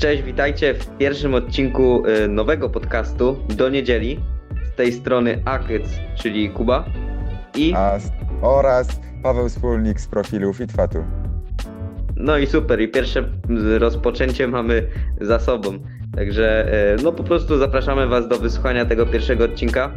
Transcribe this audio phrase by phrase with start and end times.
[0.00, 4.20] Cześć, witajcie w pierwszym odcinku y, nowego podcastu do niedzieli.
[4.72, 5.82] Z tej strony Akyc,
[6.14, 6.84] czyli Kuba.
[7.56, 7.74] I
[8.42, 11.04] oraz Paweł Wspólnik z profilu Fitfatu.
[12.16, 13.24] no i super, i pierwsze
[13.78, 14.86] rozpoczęcie mamy
[15.20, 15.78] za sobą.
[16.16, 19.90] Także y, no po prostu zapraszamy Was do wysłuchania tego pierwszego odcinka.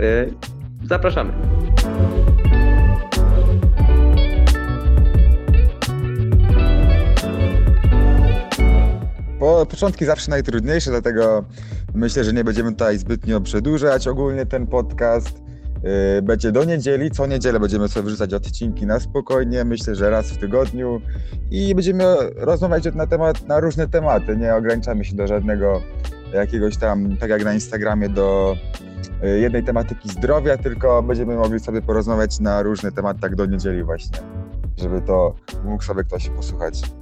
[0.00, 0.34] Y,
[0.84, 1.32] Zapraszamy.
[9.40, 11.44] Po, początki zawsze najtrudniejsze, dlatego
[11.94, 14.08] myślę, że nie będziemy tutaj zbytnio przedłużać.
[14.08, 15.42] Ogólnie ten podcast
[15.82, 17.10] yy, będzie do niedzieli.
[17.10, 21.00] Co niedzielę będziemy sobie wrzucać odcinki na spokojnie, myślę, że raz w tygodniu
[21.50, 22.04] i będziemy
[22.36, 24.36] rozmawiać na temat, na różne tematy.
[24.36, 25.80] Nie ograniczamy się do żadnego
[26.32, 28.56] jakiegoś tam, tak jak na Instagramie, do
[29.22, 33.82] yy, jednej tematyki zdrowia, tylko będziemy mogli sobie porozmawiać na różne tematy, tak do niedzieli
[33.82, 34.18] właśnie,
[34.76, 35.34] żeby to
[35.64, 36.99] mógł sobie ktoś posłuchać.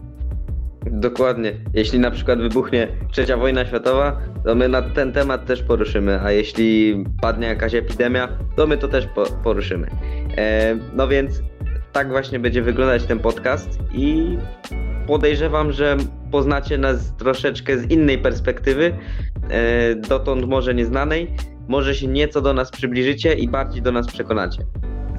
[0.87, 1.53] Dokładnie.
[1.75, 6.33] Jeśli na przykład wybuchnie trzecia wojna światowa, to my na ten temat też poruszymy, a
[6.33, 9.87] jeśli padnie jakaś epidemia, to my to też po, poruszymy.
[10.37, 11.43] E, no więc
[11.93, 14.39] tak właśnie będzie wyglądać ten podcast i
[15.07, 15.97] podejrzewam, że
[16.31, 18.97] poznacie nas troszeczkę z innej perspektywy,
[19.51, 21.35] e, dotąd może nieznanej,
[21.69, 24.63] może się nieco do nas przybliżycie i bardziej do nas przekonacie.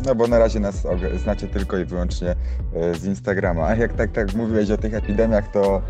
[0.06, 2.36] No bo na razie nas znacie tylko i wyłącznie
[2.76, 3.68] e, z Instagrama.
[3.68, 5.82] A jak tak, tak mówiłeś o tych epidemiach, to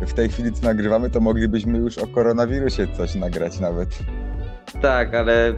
[0.00, 3.88] w tej chwili co nagrywamy, to moglibyśmy już o koronawirusie coś nagrać nawet.
[4.82, 5.54] Tak, ale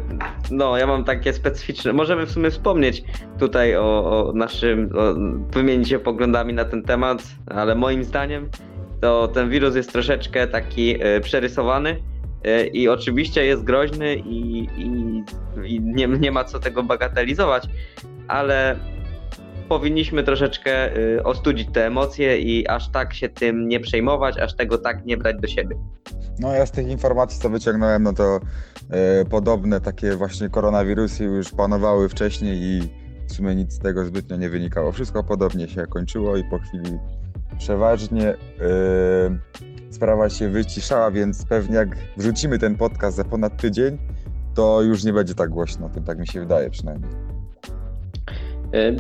[0.51, 1.93] no, ja mam takie specyficzne.
[1.93, 3.05] Możemy w sumie wspomnieć
[3.39, 3.81] tutaj o,
[4.29, 5.15] o naszym, o,
[5.51, 8.49] wymienić się poglądami na ten temat, ale moim zdaniem
[9.01, 11.97] to ten wirus jest troszeczkę taki e, przerysowany
[12.73, 15.23] i oczywiście jest groźny i, i,
[15.65, 17.65] i nie, nie ma co tego bagatelizować,
[18.29, 18.77] ale
[19.69, 24.79] powinniśmy troszeczkę e, ostudzić te emocje i aż tak się tym nie przejmować, aż tego
[24.79, 25.77] tak nie brać do siebie.
[26.39, 28.41] No ja z tych informacji, co wyciągnąłem, no to
[28.91, 32.81] e, podobne takie właśnie koronawirusy już panowały wcześniej i
[33.29, 34.93] w sumie nic z tego zbytnio nie wynikało.
[34.93, 36.99] Wszystko podobnie się kończyło i po chwili
[37.59, 38.37] przeważnie e,
[39.91, 43.99] sprawa się wyciszała, więc pewnie jak wrzucimy ten podcast za ponad tydzień,
[44.55, 47.11] to już nie będzie tak głośno tym, tak mi się wydaje przynajmniej.
[48.75, 48.93] E,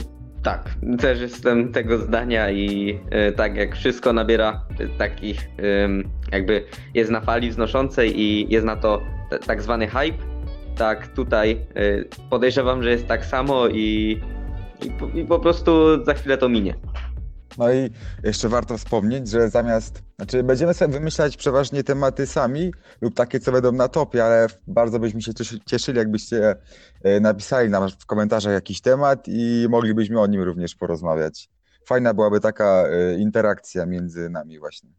[0.42, 4.64] Tak, też jestem tego zdania i e, tak jak wszystko nabiera
[4.98, 5.48] takich,
[6.32, 6.64] jakby
[6.94, 10.18] jest na fali wznoszącej i jest na to t- tak zwany hype,
[10.76, 11.66] tak tutaj
[12.30, 14.20] podejrzewam, że jest tak samo i,
[14.86, 16.74] i, po, i po prostu za chwilę to minie.
[17.58, 17.90] No i
[18.24, 23.52] jeszcze warto wspomnieć, że zamiast, znaczy będziemy sobie wymyślać przeważnie tematy sami lub takie, co
[23.52, 26.56] będą na topie, ale bardzo byśmy się cieszy- cieszyli, jakbyście
[27.02, 31.48] e, napisali nam w komentarzach jakiś temat i moglibyśmy o nim również porozmawiać.
[31.86, 34.90] Fajna byłaby taka e, interakcja między nami właśnie.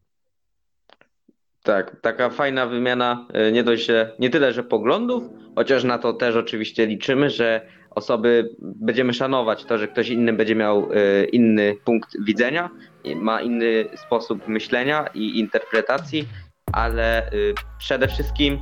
[1.64, 3.88] Tak, taka fajna wymiana, e, nie dość,
[4.20, 5.24] nie tyle, że poglądów,
[5.56, 10.56] chociaż na to też oczywiście liczymy, że osoby będziemy szanować to, że ktoś inny będzie
[10.56, 12.70] miał e, inny punkt widzenia,
[13.16, 16.28] ma inny sposób myślenia i interpretacji,
[16.74, 17.32] ale e,
[17.80, 18.60] przede wszystkim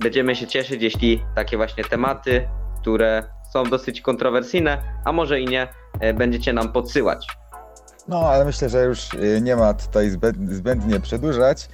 [0.00, 2.48] będziemy się cieszyć, jeśli takie właśnie tematy,
[2.80, 3.22] które
[3.52, 5.68] są dosyć kontrowersyjne, a może i nie,
[6.00, 7.26] e, będziecie nam podsyłać.
[8.08, 9.08] No, ale myślę, że już
[9.42, 11.68] nie ma tutaj zbęd, zbędnie przedłużać.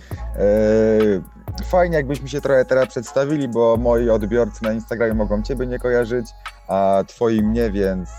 [1.71, 6.27] Fajnie, jakbyśmy się trochę teraz przedstawili, bo moi odbiorcy na Instagramie mogą Ciebie nie kojarzyć,
[6.69, 8.11] a Twoi mnie, więc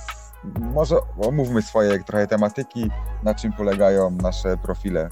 [0.59, 2.89] może omówmy swoje trochę tematyki,
[3.23, 5.09] na czym polegają nasze profile.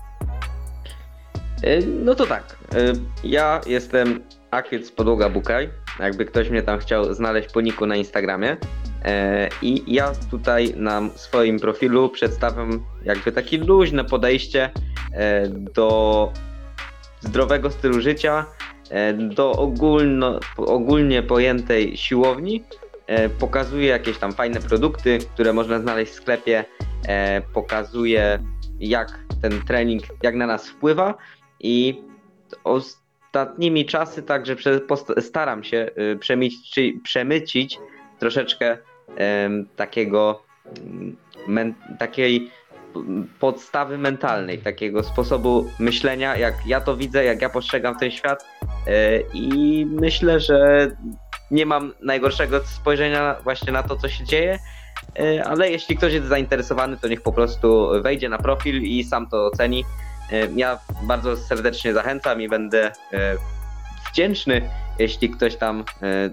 [1.63, 2.57] E, No to tak.
[2.75, 2.78] e,
[3.24, 5.69] Ja jestem Akyc Podłoga Bukaj.
[6.00, 8.57] Jakby ktoś mnie tam chciał znaleźć po niku na Instagramie.
[9.06, 14.69] E, I ja tutaj na swoim profilu przedstawiam jakby takie luźne podejście
[15.75, 16.31] do
[17.19, 18.45] zdrowego stylu życia,
[19.35, 22.63] do ogólno, ogólnie pojętej siłowni.
[23.07, 26.66] E, Pokazuję jakieś tam fajne produkty, które można znaleźć w sklepie.
[27.07, 28.40] E, Pokazuję
[28.80, 31.16] jak ten trening, jak na nas wpływa
[31.60, 32.04] i
[32.63, 34.56] ostatnimi czasy także
[35.19, 37.80] staram się y, przemyci, przemycić
[38.19, 38.78] troszeczkę
[39.75, 40.44] takiego
[41.48, 42.52] mm, takiej
[43.40, 48.46] podstawy mentalnej, takiego sposobu myślenia, jak ja to widzę, jak ja postrzegam ten świat
[48.88, 50.88] e, i myślę, że
[51.51, 54.59] nie mam najgorszego spojrzenia właśnie na to, co się dzieje,
[55.19, 59.27] e, ale jeśli ktoś jest zainteresowany, to niech po prostu wejdzie na profil i sam
[59.27, 59.86] to oceni.
[60.31, 63.36] E, Ja bardzo serdecznie zachęcam i będę e,
[64.12, 64.69] wdzięczny,
[65.00, 65.83] jeśli ktoś tam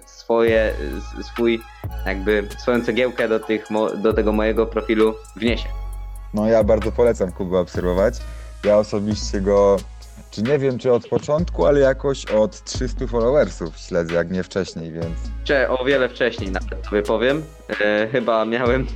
[0.07, 0.75] swoje,
[1.23, 1.61] swój,
[2.07, 3.67] jakby swoją cegiełkę do, tych,
[3.97, 5.69] do tego mojego profilu wniesie.
[6.35, 8.15] No ja bardzo polecam Kubę obserwować.
[8.65, 9.77] Ja osobiście go
[10.33, 14.93] czy nie wiem, czy od początku, ale jakoś od 300 followersów śledzę, jak nie wcześniej,
[14.93, 15.15] więc
[15.45, 17.43] Cze, o wiele wcześniej nawet sobie powiem.
[17.81, 18.87] E, chyba miałem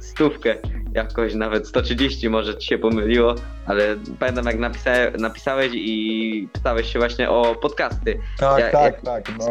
[0.00, 0.54] stówkę,
[0.92, 3.34] jakoś nawet 130 może ci się pomyliło,
[3.66, 8.18] ale pamiętam jak napisa napisałeś i pytałeś się właśnie o podcasty.
[8.38, 9.46] Tak, Ja- tak, ja- tak, no.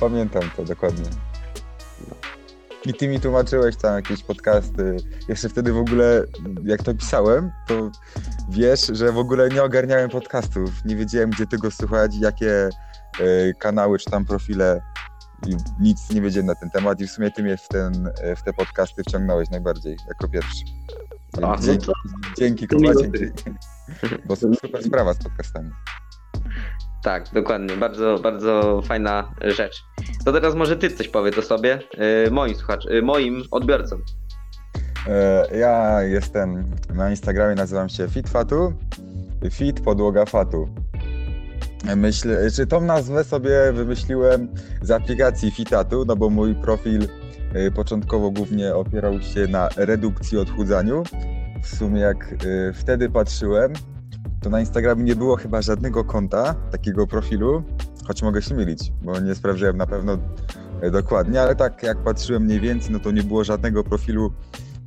[0.00, 1.04] Pamiętam to dokładnie.
[2.86, 4.96] I ty mi tłumaczyłeś tam jakieś podcasty.
[5.28, 6.24] Jeszcze wtedy w ogóle,
[6.64, 7.90] jak to pisałem, to
[8.50, 10.70] wiesz, że w ogóle nie ogarniałem podcastów.
[10.84, 12.68] Nie wiedziałem, gdzie tego słuchać, jakie
[13.20, 14.82] e, kanały czy tam profile.
[15.46, 18.36] I nic nie wiedziałem na ten temat i w sumie ty mnie w, ten, e,
[18.36, 20.64] w te podcasty wciągnąłeś najbardziej, jako pierwszy.
[21.36, 21.92] A, no dzięki, to-
[22.38, 23.24] dzięki to Kuba, dzięki.
[24.26, 25.70] Bo super sprawa z podcastami.
[27.02, 27.76] Tak, dokładnie.
[27.76, 29.82] Bardzo, bardzo fajna rzecz.
[30.24, 31.78] To teraz może ty coś powiedz o sobie,
[32.26, 34.02] e, moim słuchacz, e, moim odbiorcom.
[35.06, 36.64] E, Ja jestem
[36.94, 38.72] na Instagramie, nazywam się FitFatu.
[39.50, 40.68] Fit podłoga fatu.
[41.96, 44.48] Myślę, czy tą nazwę sobie wymyśliłem
[44.82, 47.08] z aplikacji Fitatu, no bo mój profil
[47.54, 51.02] e, początkowo głównie opierał się na redukcji odchudzaniu.
[51.62, 53.72] W sumie jak e, wtedy patrzyłem,
[54.40, 57.62] to na Instagramie nie było chyba żadnego konta, takiego profilu,
[58.06, 60.18] choć mogę się mylić, bo nie sprawdziłem na pewno
[60.80, 64.32] e, dokładnie, ale tak jak patrzyłem mniej więcej, no to nie było żadnego profilu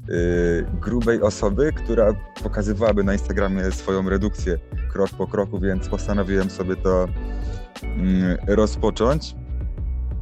[0.10, 2.14] y, grubej osoby, która
[2.44, 4.60] pokazywałaby na Instagramie swoją redukcję
[4.92, 7.08] krok po kroku, więc postanowiłem sobie to
[7.84, 9.36] mm, rozpocząć.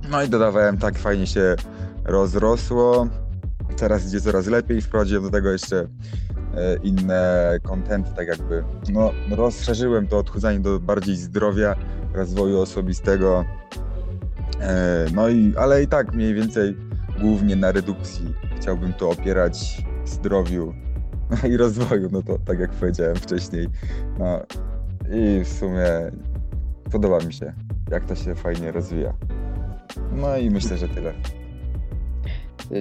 [0.09, 1.55] No i dodawałem tak, fajnie się
[2.05, 3.07] rozrosło.
[3.77, 4.81] Teraz idzie coraz lepiej.
[4.81, 5.87] Wprowadziłem do tego jeszcze
[6.55, 8.63] e, inne kontenty, tak jakby
[8.93, 11.75] no, rozszerzyłem to odchudzanie do bardziej zdrowia,
[12.13, 13.45] rozwoju osobistego.
[14.61, 16.77] E, No i, ale i tak mniej więcej
[17.19, 20.73] głównie na redukcji chciałbym to opierać zdrowiu
[21.51, 23.67] i rozwoju, no to tak jak powiedziałem wcześniej.
[24.19, 24.39] No
[25.11, 26.11] i w sumie
[26.91, 27.53] podoba mi się,
[27.91, 29.13] jak to się fajnie rozwija.
[30.11, 31.13] No i myślę, że tyle.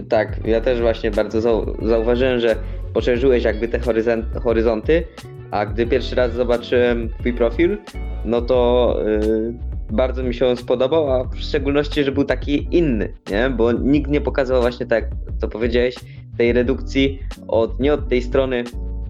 [0.08, 2.56] Tak, ja też właśnie bardzo zau zauważyłem, że
[2.94, 5.04] poszerzyłeś jakby te horyzont horyzonty,
[5.50, 7.78] a gdy pierwszy raz zobaczyłem twój profil,
[8.24, 9.54] no to yy,
[9.90, 13.50] bardzo mi się on spodobał, a w szczególności, że był taki inny, nie?
[13.50, 15.04] Bo nikt nie pokazał właśnie tak,
[15.38, 15.94] co powiedziałeś,
[16.38, 18.64] tej redukcji od, nie od tej strony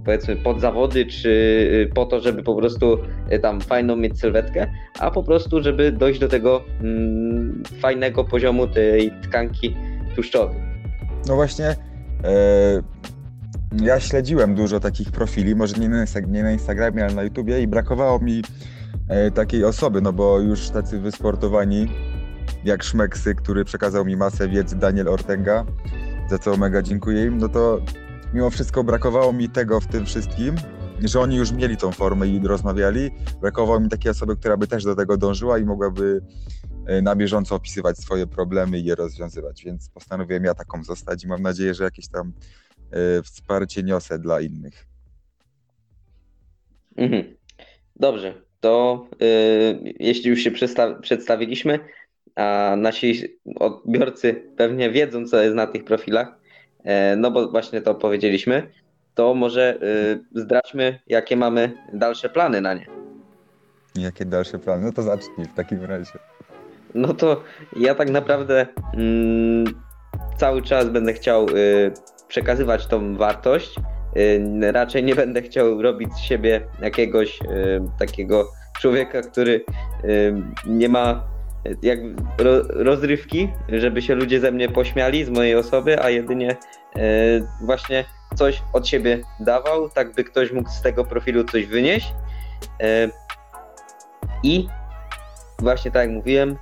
[0.04, 2.98] powiedzmy pod zawody, czy y, po to, żeby po prostu
[3.32, 4.66] y, tam fajną mieć sylwetkę,
[4.98, 9.76] a po prostu, żeby dojść do tego mm, fajnego poziomu tej tkanki
[10.18, 10.56] tłuszczowej.
[11.28, 12.82] No właśnie, e,
[13.82, 17.68] ja śledziłem dużo takich profili, może nie na, nie na Instagramie, ale na YouTubie i
[17.68, 18.42] brakowało mi
[19.08, 21.88] e, takiej osoby, no bo już tacy wysportowani
[22.64, 25.64] jak Szmeksy, który przekazał mi masę wiedzy, Daniel Ortega,
[26.30, 27.80] za co mega dziękuję im, no to
[28.34, 30.54] mimo wszystko brakowało mi tego w tym wszystkim,
[31.04, 33.10] że oni już mieli tą formę i rozmawiali.
[33.40, 36.20] Brakowało mi takiej osoby, która by też do tego dążyła i mogłaby
[37.02, 41.42] na bieżąco opisywać swoje problemy i je rozwiązywać, więc postanowiłem ja taką zostać i mam
[41.42, 42.32] nadzieję, że jakieś tam
[42.90, 44.86] e, wsparcie niosę dla innych.
[46.96, 47.36] Mhm.
[47.96, 51.78] Dobrze, to y, jeśli już się przedsta- przedstawiliśmy,
[52.36, 56.28] a nasi odbiorcy pewnie wiedzą, co jest na tych profilach,
[56.84, 58.70] e, no bo właśnie to powiedzieliśmy,
[59.14, 59.78] to może
[60.34, 62.86] y, zdradźmy, jakie mamy dalsze plany na nie.
[63.94, 64.84] Jakie dalsze plany?
[64.84, 66.18] No to zacznij w takim razie.
[66.94, 67.42] No to
[67.76, 69.64] ja tak naprawdę mm,
[70.38, 71.92] cały czas będę chciał y,
[72.28, 73.76] przekazywać tą wartość.
[74.16, 77.46] Y, raczej nie będę chciał robić z siebie jakiegoś y,
[77.98, 78.48] takiego
[78.80, 79.64] człowieka, który
[80.66, 81.24] nie ma
[81.82, 81.98] jak
[82.38, 86.56] ro, rozrywki, żeby się ludzie ze mnie pośmiali, z mojej osoby, a jedynie
[87.62, 88.04] właśnie
[88.34, 92.14] coś od siebie dawał, tak by ktoś mógł z tego profilu coś wynieść.
[94.42, 94.68] I
[95.62, 96.56] właśnie tak jak mówiłem,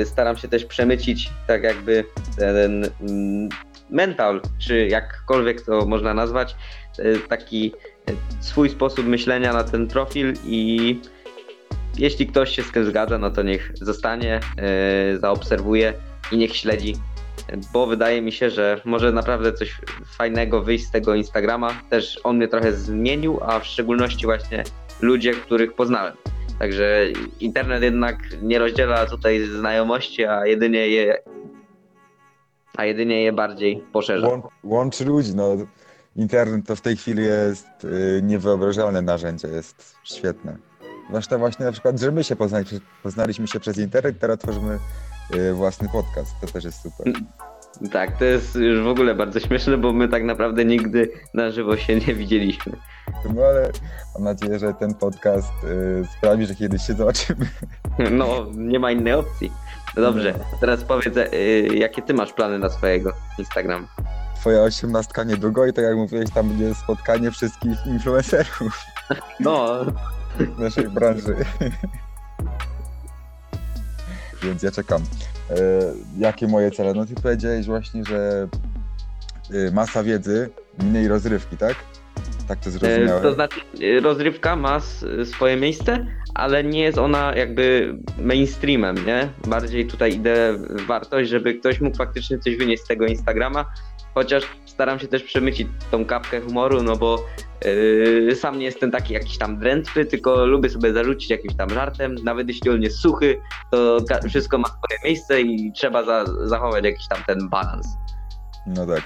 [0.00, 2.04] y, staram się też przemycić tak jakby
[2.36, 3.48] ten mm,
[3.90, 6.56] mental, czy jakkolwiek to można nazwać,
[6.98, 7.72] y, taki
[8.10, 11.00] y, swój sposób myślenia na ten profil i
[11.98, 14.40] jeśli ktoś się z tym zgadza, no to niech zostanie,
[15.20, 15.94] zaobserwuje
[16.32, 16.94] i niech śledzi,
[17.72, 19.80] bo wydaje mi się, że może naprawdę coś
[20.16, 21.70] fajnego wyjść z tego Instagrama.
[21.90, 24.64] Też on mnie trochę zmienił, a w szczególności właśnie
[25.00, 26.14] ludzie, których poznałem.
[26.62, 27.06] Także
[27.40, 31.22] internet jednak nie rozdziela tutaj znajomości, a jedynie je,
[32.76, 34.26] a jedynie je bardziej poszerza.
[34.26, 35.56] Łą- łączy ludzi, no.
[36.16, 40.56] Internet to w tej chwili jest y, niewyobrażalne narzędzie, jest świetne.
[41.08, 42.66] Zwłaszcza właśnie na przykład, że my się poznali,
[43.02, 44.78] poznaliśmy się przez internet, teraz tworzymy
[45.34, 47.12] y, własny podcast, to też jest super.
[47.90, 51.76] Tak, to jest już w ogóle bardzo śmieszne, bo my tak naprawdę nigdy na żywo
[51.76, 52.72] się nie widzieliśmy.
[53.34, 53.70] No ale
[54.14, 57.46] mam nadzieję, że ten podcast y, sprawi, że kiedyś się zobaczymy.
[58.10, 59.52] No, nie ma innej opcji.
[59.96, 63.86] No dobrze, teraz powiedz, y, jakie ty masz plany na swojego Instagrama?
[64.36, 68.84] Twoja osiemnastka niedługo i tak jak mówiłeś, tam będzie spotkanie wszystkich influencerów
[69.40, 69.84] No,
[70.38, 71.36] w naszej branży.
[74.42, 75.02] Więc ja czekam.
[75.52, 75.54] E,
[76.18, 76.94] jakie moje cele?
[76.94, 78.48] No ty powiedziałeś właśnie, że
[79.54, 80.50] y, masa wiedzy,
[80.82, 81.74] mniej rozrywki, tak?
[82.48, 83.22] Tak to E, zrozumiałem.
[83.22, 84.80] To znaczy, e, rozrywka ma
[85.24, 89.28] swoje miejsce, ale nie jest ona jakby mainstreamem, nie?
[89.46, 93.64] Bardziej tutaj idę w wartość, żeby ktoś mógł faktycznie coś wynieść z tego Instagrama,
[94.14, 97.24] chociaż staram się też przemycić tą kapkę humoru, no bo
[97.64, 102.14] yy, sam nie jestem taki jakiś tam drętwy, tylko lubię sobie zarzucić jakimś tam żartem,
[102.24, 103.38] nawet jeśli on jest suchy,
[103.70, 103.98] to
[104.28, 107.86] wszystko ma swoje miejsce i trzeba za- zachować jakiś tam ten balans.
[108.66, 109.02] No tak.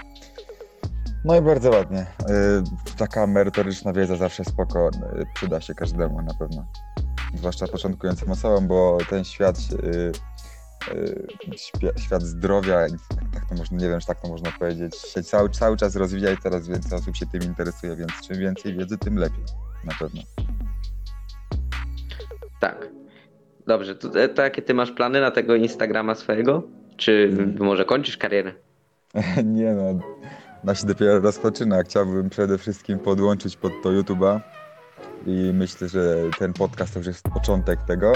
[1.25, 2.01] No i bardzo ładnie.
[2.01, 6.67] Y, Taka merytoryczna wiedza zawsze spoko, y, przyda się każdemu na pewno.
[7.35, 10.13] Zwłaszcza początkującym osobom, bo ten świat, y,
[10.95, 12.87] y, świat zdrowia,
[13.35, 16.33] tak, to można, nie wiem, czy tak to można powiedzieć, się cały, cały czas rozwija
[16.33, 19.45] i coraz więcej osób się tym interesuje, więc czym więcej wiedzy, tym lepiej.
[19.85, 20.23] Na pewno.
[22.61, 22.89] Tak.
[23.67, 26.63] Dobrze, to, to jakie ty masz plany na tego Instagrama swojego?
[26.97, 27.57] Czy Mm.
[27.59, 28.53] może kończysz karierę?
[29.45, 30.01] Nie no,
[30.65, 31.83] ona się dopiero rozpoczyna.
[31.83, 34.41] Chciałbym przede wszystkim podłączyć pod to YouTube'a
[35.27, 38.13] i myślę, że ten podcast to już jest początek tego.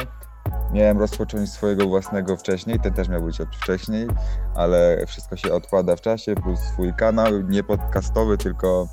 [0.73, 4.09] Miałem rozpocząć swojego własnego wcześniej, ten też miał być od wcześniej,
[4.55, 8.89] ale wszystko się odkłada w czasie, plus swój kanał, nie podcastowy, tylko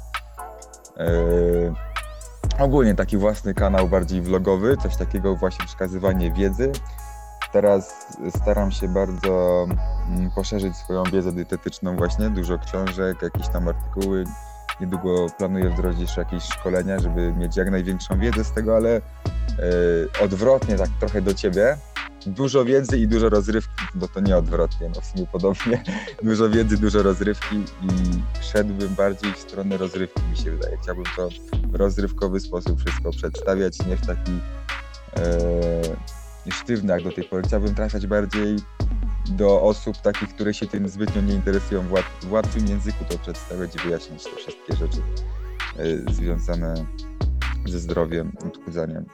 [0.97, 1.73] yy,
[2.59, 6.71] ogólnie taki własny kanał bardziej vlogowy, coś takiego właśnie przekazywanie wiedzy.
[7.51, 9.65] Teraz staram się bardzo
[10.09, 14.23] mm, poszerzyć swoją wiedzę dietetyczną właśnie, dużo książek, jakieś tam artykuły.
[14.81, 19.01] Niedługo planuję wdrożyć jeszcze jakieś szkolenia, żeby mieć jak największą wiedzę z tego, ale e,
[20.23, 21.77] odwrotnie tak trochę do ciebie.
[22.25, 25.83] Dużo wiedzy i dużo rozrywki, bo to nie odwrotnie, no w sumie podobnie.
[26.23, 27.87] Dużo wiedzy, dużo rozrywki i
[28.43, 30.77] szedłbym bardziej w stronę rozrywki, mi się wydaje.
[30.83, 31.29] Chciałbym to
[31.67, 34.31] w rozrywkowy sposób wszystko przedstawiać, nie w taki
[35.17, 37.43] e, sztywny jak do tej pory.
[37.43, 38.55] Chciałbym trafiać bardziej
[39.29, 43.17] do osób takich, które się tym zbytnio nie interesują, w, łat, w łatwym języku to
[43.17, 44.97] przedstawiać i wyjaśnić te wszystkie rzeczy
[45.77, 46.73] e, związane
[47.65, 49.05] ze zdrowiem, odchudzaniem.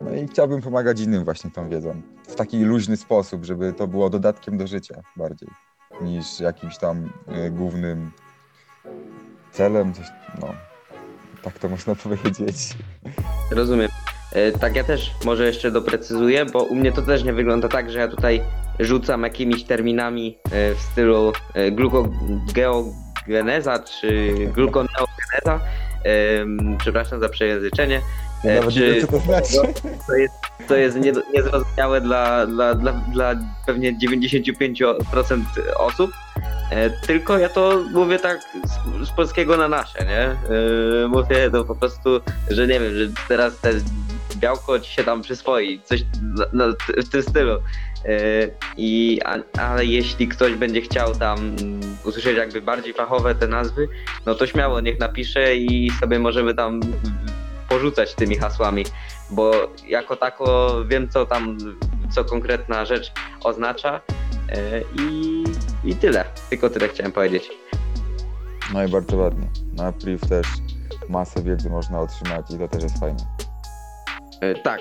[0.00, 2.02] No i chciałbym pomagać innym właśnie tą wiedzą.
[2.28, 5.48] W taki luźny sposób, żeby to było dodatkiem do życia bardziej
[6.02, 8.10] niż jakimś tam e, głównym
[9.52, 9.92] celem.
[10.40, 10.48] No,
[11.42, 12.56] tak to można powiedzieć.
[13.50, 13.88] Rozumiem.
[14.32, 17.90] E, Tak, ja też może jeszcze doprecyzuję, bo u mnie to też nie wygląda tak,
[17.90, 18.42] że ja tutaj
[18.80, 25.60] rzucam jakimiś terminami e, w stylu e, glukogeogeneza czy glukoneogeneza.
[26.78, 28.00] Przepraszam za przejęzyczenie.
[28.44, 29.56] E, nawet czy- to znaczy.
[30.06, 30.34] To jest,
[30.68, 33.34] to jest nie, niezrozumiałe dla, dla, dla, dla
[33.66, 35.40] pewnie 95%
[35.78, 36.10] osób.
[37.06, 38.40] Tylko ja to mówię tak
[39.02, 40.36] z, z polskiego na nasze, nie?
[41.08, 43.70] Mówię to po prostu, że nie wiem, że teraz te
[44.36, 47.58] białko ci się tam przyswoi, coś na, na, w tym stylu.
[48.06, 51.56] E, I, a, ale jeśli ktoś będzie chciał tam
[52.04, 53.88] usłyszeć jakby bardziej fachowe te nazwy,
[54.26, 56.80] no to śmiało niech napisze i sobie możemy tam
[57.68, 58.84] porzucać tymi hasłami,
[59.30, 59.52] bo
[59.88, 61.58] jako tako wiem co tam,
[62.14, 64.00] co konkretna rzecz oznacza
[64.48, 65.44] e, i,
[65.84, 66.24] i tyle.
[66.50, 67.50] Tylko tyle chciałem powiedzieć.
[68.74, 69.48] No i bardzo ładnie.
[69.76, 70.46] Na priv też
[71.08, 73.45] masę wiedzy można otrzymać i to też jest fajne.
[74.40, 74.80] E, Tak,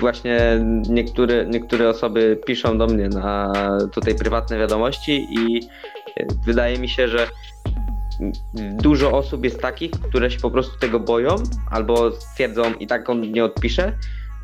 [0.00, 3.52] właśnie niektóre, niektóre osoby piszą do mnie na
[3.92, 5.60] tutaj prywatne wiadomości i
[6.16, 7.28] e, wydaje mi się, że
[8.58, 11.36] dużo osób jest takich, które się po prostu tego boją
[11.70, 13.92] albo stwierdzą i tak on nie odpisze,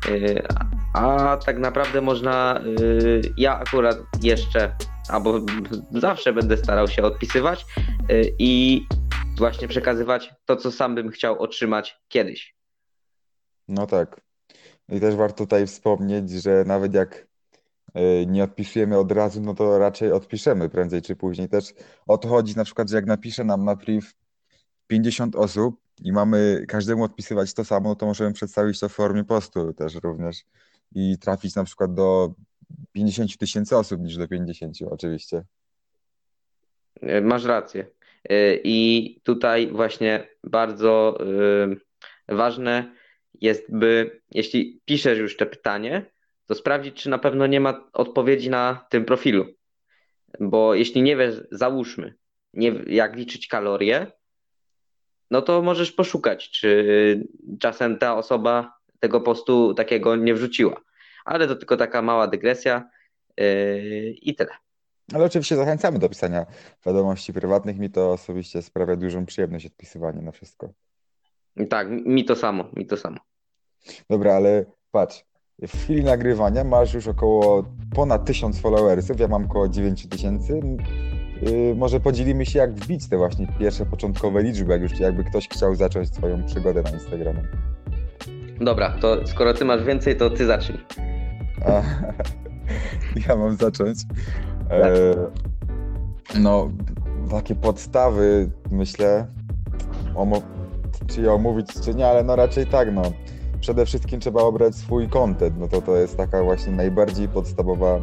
[0.09, 0.47] e,
[0.93, 2.61] a tak naprawdę można,
[3.37, 4.75] ja akurat jeszcze
[5.09, 5.39] albo
[5.91, 7.65] zawsze będę starał się odpisywać
[8.39, 8.81] i
[9.37, 12.55] właśnie przekazywać to, co sam bym chciał otrzymać kiedyś.
[13.67, 14.21] No tak.
[14.89, 17.27] I też warto tutaj wspomnieć, że nawet jak
[17.97, 21.49] y, nie odpisujemy od razu, no to raczej odpiszemy prędzej czy później.
[21.49, 21.73] Też
[22.07, 24.07] o to chodzi na przykład, że jak napisze nam na priv
[24.87, 29.23] 50 osób i mamy każdemu odpisywać to samo, no to możemy przedstawić to w formie
[29.23, 30.45] postu też również
[30.95, 32.33] i trafić na przykład do
[32.91, 35.43] 50 tysięcy osób niż do 50 oczywiście.
[37.01, 37.87] E, Masz rację.
[38.29, 41.17] E, I tutaj właśnie bardzo
[42.29, 42.95] e, ważne
[43.41, 46.05] jest, by jeśli piszesz już te pytanie,
[46.45, 49.45] to sprawdzić, czy na pewno nie ma odpowiedzi na tym profilu.
[50.39, 52.15] bo jeśli nie wiesz, załóżmy,
[52.53, 54.11] nie, jak liczyć kalorie,
[55.31, 57.27] no to możesz poszukać, czy
[57.59, 60.81] czasem ta osoba tego postu takiego nie wrzuciła.
[61.25, 62.89] Ale to tylko taka mała dygresja
[63.37, 64.51] yy, i tyle.
[65.13, 66.45] Ale oczywiście zachęcamy do pisania
[66.85, 67.79] wiadomości prywatnych.
[67.79, 70.73] Mi to osobiście sprawia dużą przyjemność odpisywanie na wszystko.
[71.69, 73.17] Tak, mi to samo, mi to samo.
[74.09, 75.25] Dobra, ale patrz,
[75.67, 80.53] w chwili nagrywania masz już około ponad 1000 followersów, ja mam około 9000.
[80.53, 85.49] Yy, może podzielimy się, jak wbić te właśnie pierwsze początkowe liczby, jak już jakby ktoś
[85.49, 87.41] chciał zacząć swoją przygodę na Instagramie.
[88.61, 90.79] Dobra, to skoro ty masz więcej, to ty zacznij.
[91.65, 91.71] A,
[93.27, 93.97] ja mam zacząć.
[94.71, 95.13] E,
[96.39, 96.71] no,
[97.31, 99.27] takie podstawy, myślę,
[100.15, 100.54] omo-
[101.07, 103.01] czy je omówić, czy nie, ale no raczej tak, no.
[103.59, 107.99] Przede wszystkim trzeba obrać swój content, no to to jest taka właśnie najbardziej podstawowa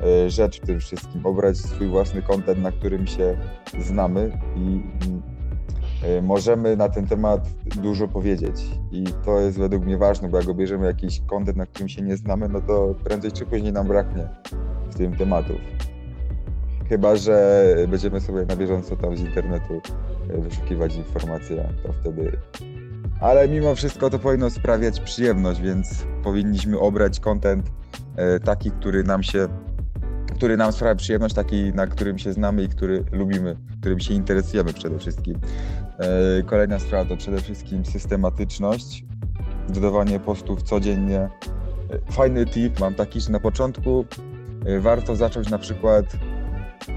[0.00, 1.26] e, rzecz w tym wszystkim.
[1.26, 3.36] Obrać swój własny content, na którym się
[3.78, 4.82] znamy i
[6.06, 7.48] e, możemy na ten temat
[7.82, 8.56] dużo powiedzieć.
[8.92, 12.16] I to jest według mnie ważne, bo jak obierzemy jakiś content, na którym się nie
[12.16, 14.28] znamy, no to prędzej czy później nam braknie
[14.90, 15.56] w tym tematów.
[16.88, 19.80] Chyba, że będziemy sobie na bieżąco tam z internetu
[20.28, 22.38] wyszukiwać informacje, to wtedy.
[23.20, 27.70] Ale mimo wszystko to powinno sprawiać przyjemność, więc powinniśmy obrać content
[28.16, 29.48] e, taki, który nam się,
[30.36, 34.72] który nam sprawia przyjemność, taki, na którym się znamy i który lubimy, którym się interesujemy
[34.72, 35.38] przede wszystkim.
[35.98, 39.04] E, kolejna sprawa to przede wszystkim systematyczność,
[39.68, 41.28] dodawanie postów codziennie.
[42.10, 44.04] Fajny tip mam taki, że na początku
[44.80, 46.04] warto zacząć na przykład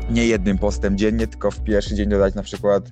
[0.10, 2.89] nie jednym postem dziennie, tylko w pierwszy dzień dodać na przykład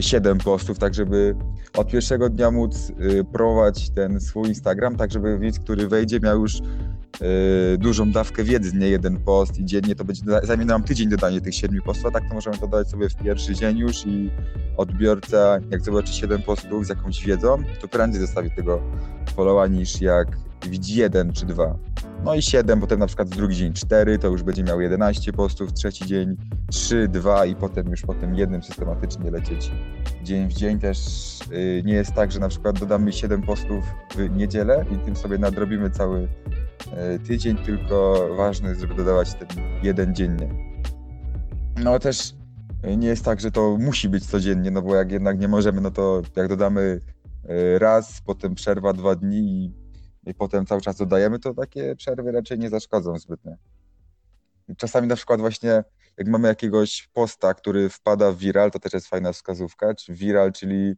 [0.00, 1.34] 7 postów, tak żeby
[1.76, 6.40] od pierwszego dnia móc y, promować ten swój Instagram, tak żeby widz, który wejdzie, miał
[6.40, 11.08] już y, dużą dawkę wiedzy, nie jeden post i dziennie to będzie, zajmie nam tydzień
[11.08, 14.30] dodanie tych 7 postów, a tak to możemy dodać sobie w pierwszy dzień już i
[14.76, 18.82] odbiorca, jak zobaczy 7 postów z jakąś wiedzą, to prędzej zostawi tego
[19.36, 21.78] followa niż jak widzi jeden czy dwa.
[22.24, 25.72] No i 7, potem na przykład drugi dzień 4, to już będzie miał 11 postów,
[25.72, 26.36] trzeci dzień
[26.70, 29.70] 3, 2 i potem już potem jednym systematycznie lecieć
[30.22, 30.78] dzień w dzień.
[30.78, 30.98] Też
[31.50, 33.84] yy, nie jest tak, że na przykład dodamy 7 postów
[34.16, 39.48] w niedzielę i tym sobie nadrobimy cały yy, tydzień, tylko ważne jest, żeby dodawać ten
[39.82, 40.48] jeden dziennie.
[41.82, 42.34] No też
[42.86, 45.80] y, nie jest tak, że to musi być codziennie, no bo jak jednak nie możemy,
[45.80, 47.00] no to jak dodamy
[47.50, 49.87] y, raz, potem przerwa dwa dni i
[50.28, 53.52] i potem cały czas dodajemy, to takie przerwy raczej nie zaszkodzą zbytnio.
[54.76, 55.84] Czasami na przykład właśnie
[56.18, 60.52] jak mamy jakiegoś posta, który wpada w viral, to też jest fajna wskazówka, czy viral,
[60.52, 60.90] czyli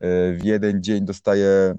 [0.00, 1.74] e, w jeden dzień dostaje,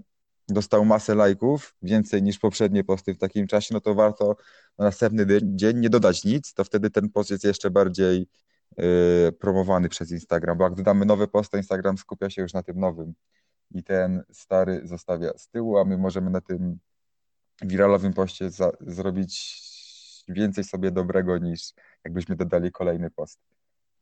[0.49, 4.35] dostał masę lajków, więcej niż poprzednie posty w takim czasie, no to warto
[4.77, 8.27] na następny dzień nie dodać nic, to wtedy ten post jest jeszcze bardziej
[8.79, 12.63] y, promowany przez Instagram, bo jak dodamy nowy post, to Instagram skupia się już na
[12.63, 13.13] tym nowym
[13.73, 16.79] i ten stary zostawia z tyłu, a my możemy na tym
[17.61, 19.63] wiralowym poście za, zrobić
[20.27, 21.73] więcej sobie dobrego niż
[22.05, 23.39] jakbyśmy dodali kolejny post.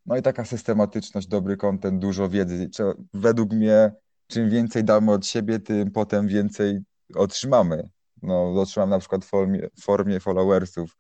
[0.05, 2.69] No i taka systematyczność, dobry content, dużo wiedzy.
[3.13, 3.91] Według mnie,
[4.27, 6.79] czym więcej damy od siebie, tym potem więcej
[7.15, 7.89] otrzymamy.
[8.21, 10.97] No, otrzymam na przykład w formie, formie followersów.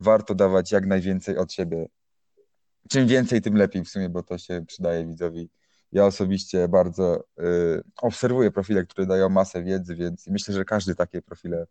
[0.00, 1.86] Warto dawać jak najwięcej od siebie.
[2.88, 5.50] Czym więcej, tym lepiej w sumie, bo to się przydaje widzowi
[5.92, 11.22] ja osobiście bardzo y, obserwuję profile, które dają masę wiedzy, więc myślę, że każdy takie
[11.22, 11.66] profile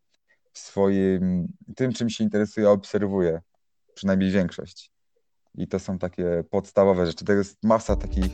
[0.53, 3.41] w swoim, tym czym się interesuje, obserwuje,
[3.93, 4.91] przynajmniej większość.
[5.57, 7.25] I to są takie podstawowe rzeczy.
[7.25, 8.31] To jest masa takich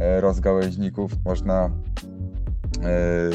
[0.00, 1.12] e, rozgałęźników.
[1.24, 1.70] Można
[2.82, 3.30] e,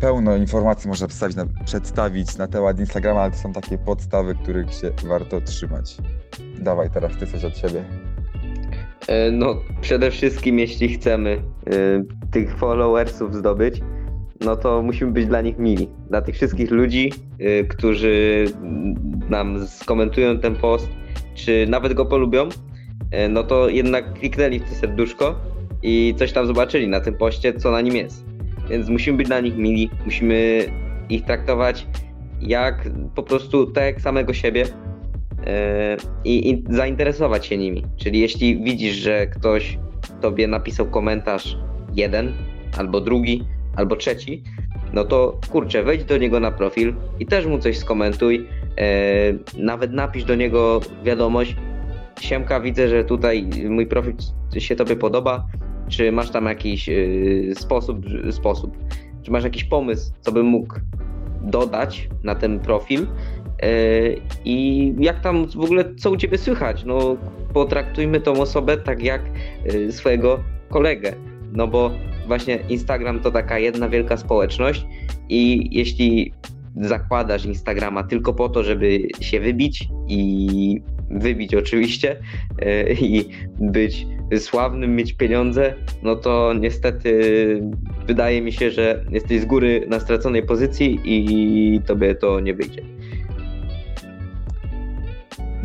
[0.00, 4.74] pełno informacji można przedstawić na, przedstawić na temat Instagrama, ale to są takie podstawy, których
[4.74, 5.96] się warto trzymać.
[6.58, 8.11] Dawaj teraz ty coś od siebie.
[9.08, 13.80] E, no, przede wszystkim, jeśli chcemy y, tych followersów zdobyć,
[14.40, 15.88] no to musimy być dla nich mili.
[16.10, 18.44] Dla tych wszystkich ludzi, y, którzy
[19.30, 20.88] nam skomentują ten post,
[21.34, 22.48] czy nawet go polubią,
[23.30, 25.34] no to jednak kliknęli w to serduszko
[25.82, 28.24] i coś tam zobaczyli na tym poście, co na nim jest.
[28.70, 30.64] Więc musimy być dla nich mili, musimy
[31.08, 31.86] ich traktować
[32.40, 34.64] jak po prostu tak samego siebie,
[36.24, 37.84] i, i zainteresować się nimi.
[37.96, 39.78] Czyli jeśli widzisz, że ktoś
[40.20, 41.56] tobie napisał komentarz
[41.94, 42.32] jeden,
[42.78, 43.44] albo drugi,
[43.76, 44.42] albo trzeci,
[44.92, 48.48] no to kurczę, wejdź do niego na profil i też mu coś skomentuj.
[48.78, 48.84] E,
[49.58, 51.56] nawet napisz do niego wiadomość.
[52.20, 54.14] Siemka, widzę, że tutaj mój profil
[54.58, 55.46] się tobie podoba.
[55.88, 56.92] Czy masz tam jakiś e,
[57.54, 58.76] sposób, sposób,
[59.22, 60.74] czy masz jakiś pomysł, co bym mógł
[61.42, 63.06] dodać na ten profil,
[64.44, 66.84] I jak tam w ogóle, co u ciebie słychać?
[66.84, 67.16] No,
[67.54, 69.22] potraktujmy tą osobę tak jak
[69.90, 71.14] swojego kolegę.
[71.52, 71.90] No bo
[72.26, 74.86] właśnie Instagram to taka jedna wielka społeczność
[75.28, 76.32] i jeśli
[76.80, 82.16] zakładasz Instagrama tylko po to, żeby się wybić i wybić oczywiście
[82.58, 83.28] e, i
[83.60, 84.06] być
[84.38, 87.62] sławnym, mieć pieniądze, no to niestety
[88.06, 92.82] wydaje mi się, że jesteś z góry na straconej pozycji i tobie to nie wyjdzie.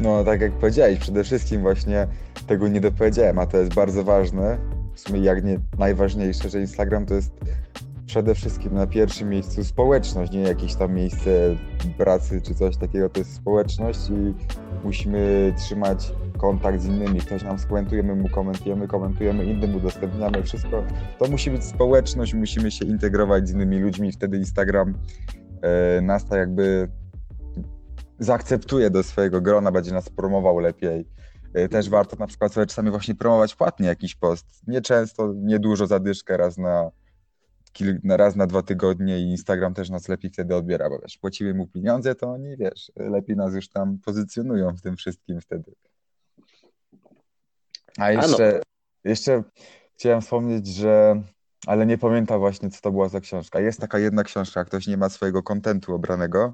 [0.02, 2.08] No, tak jak powiedziałeś, przede wszystkim właśnie
[2.48, 4.58] tego nie dopowiedziałem, a to jest bardzo ważne,
[4.94, 7.32] w sumie jak nie najważniejsze, że Instagram to jest
[8.06, 11.56] przede wszystkim na pierwszym miejscu społeczność, nie jakieś tam miejsce
[11.98, 14.34] pracy czy coś takiego, to jest społeczność i
[14.84, 17.20] musimy trzymać kontakt z innymi.
[17.20, 20.84] Ktoś nam skomentuje, my mu komentujemy, komentujemy, innym udostępniamy, wszystko.
[21.20, 24.94] To musi być społeczność, musimy się integrować z innymi ludźmi, wtedy Instagram
[25.62, 26.88] e, nas tak jakby
[28.20, 31.06] zaakceptuje do swojego grona, będzie nas promował lepiej.
[31.54, 34.46] E, też warto na przykład sobie czasami właśnie promować płatnie jakiś post.
[34.68, 36.92] Nie często, nie dużo zadyszkę raz na
[38.04, 41.54] na raz na dwa tygodnie i Instagram też nas lepiej wtedy odbiera, bo wiesz, płacimy
[41.54, 45.72] mu pieniądze, to oni, wiesz, lepiej nas już tam pozycjonują w tym wszystkim wtedy.
[47.98, 48.62] A jeszcze, no.
[49.12, 49.44] jeszcze
[49.96, 51.22] chciałem wspomnieć, że
[51.68, 53.60] ale nie pamiętam właśnie, co to była za książka.
[53.60, 56.54] Jest taka jedna książka, ktoś nie ma swojego kontentu obranego,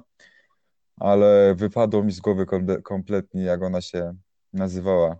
[0.96, 2.46] ale wypadło mi z głowy
[2.82, 4.14] kompletnie, jak ona się
[4.52, 5.16] nazywała.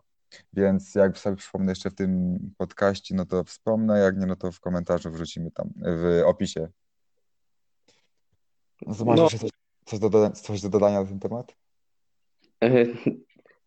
[0.53, 4.53] Więc jak sobie przypomnę jeszcze w tym podcaście, no to wspomnę, jak nie, no to
[4.53, 6.69] w komentarzu wrzucimy tam, w opisie.
[8.87, 9.29] No masz no.
[9.29, 9.51] coś,
[9.85, 11.57] coś, do, coś do dodania na ten temat?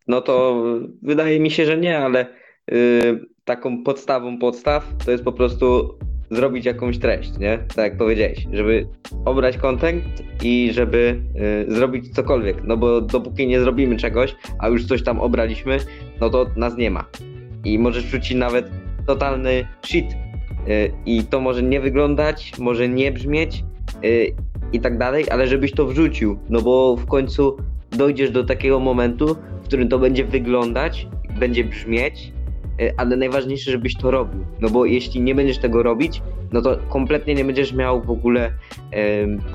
[0.08, 0.64] No to
[1.02, 2.26] wydaje mi się, że nie, ale
[2.70, 5.98] yy, taką podstawą podstaw to jest po prostu
[6.30, 7.58] zrobić jakąś treść, nie?
[7.58, 8.88] Tak jak powiedziałeś, żeby
[9.24, 10.04] obrać content
[10.44, 11.20] i żeby
[11.68, 15.78] y, zrobić cokolwiek, no bo dopóki nie zrobimy czegoś, a już coś tam obraliśmy,
[16.20, 17.04] no to nas nie ma.
[17.64, 18.70] I możesz wrzucić nawet
[19.06, 23.64] totalny shit y, i to może nie wyglądać, może nie brzmieć
[24.04, 24.34] y,
[24.72, 27.56] i tak dalej, ale żebyś to wrzucił, no bo w końcu
[27.90, 32.32] dojdziesz do takiego momentu, w którym to będzie wyglądać, będzie brzmieć
[32.96, 34.44] ale najważniejsze, żebyś to robił.
[34.60, 38.52] No bo jeśli nie będziesz tego robić, no to kompletnie nie będziesz miał w ogóle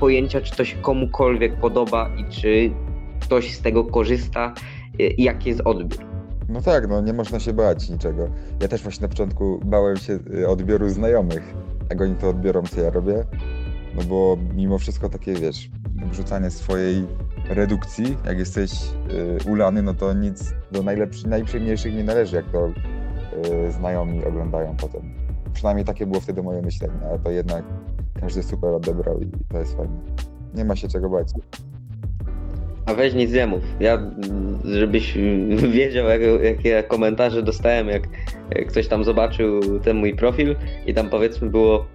[0.00, 2.70] pojęcia, czy to się komukolwiek podoba i czy
[3.20, 4.54] ktoś z tego korzysta
[5.00, 6.04] e, i jaki jest odbiór.
[6.48, 8.28] No tak, no nie można się bać niczego.
[8.62, 11.54] Ja też właśnie na początku bałem się e, odbioru znajomych,
[11.90, 13.24] jak oni to odbiorą, co ja robię.
[13.96, 15.70] No bo mimo wszystko takie, wiesz,
[16.10, 17.06] wrzucanie swojej
[17.48, 18.70] redukcji, jak jesteś
[19.46, 22.93] y, ulany, no to nic do najlepszych, najprzyjemniejszych nie należy, jak to Y,
[23.70, 25.02] znajomi oglądają potem.
[25.52, 27.64] Przynajmniej takie było wtedy moje myślenie, ale to jednak
[28.20, 29.96] każdy super odebrał i to jest fajne.
[30.54, 31.28] Nie ma się czego bać.
[32.86, 33.62] A weź nic nie mów.
[33.80, 33.98] Ja,
[34.64, 35.18] żebyś
[35.76, 38.02] wiedział, jak, jakie komentarze dostałem, jak
[38.68, 41.86] ktoś tam zobaczył ten mój profil i tam powiedzmy było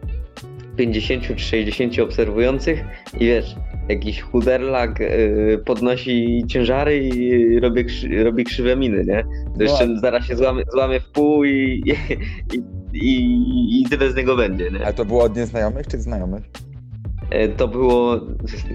[0.79, 3.55] 50 czy 60 obserwujących i wiesz,
[3.89, 7.85] jakiś chuderlak yy, podnosi ciężary i robi,
[8.23, 9.23] robi krzywe miny, nie?
[9.23, 9.63] To no.
[9.63, 11.83] jeszcze zaraz się złamie, złamie w pół i,
[12.53, 12.63] i,
[12.93, 14.87] i, i tyle z niego będzie, nie?
[14.87, 16.43] A to było od nieznajomych czy znajomych?
[17.29, 18.19] E, to było,